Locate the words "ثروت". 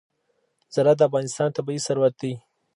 1.85-2.13